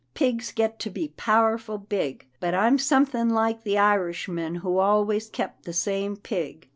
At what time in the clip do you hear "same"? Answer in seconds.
5.73-6.17